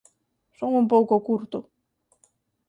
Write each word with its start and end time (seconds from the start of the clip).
Son 0.57 0.71
un 0.81 0.85
pouco 0.93 1.15
curto. 1.27 1.57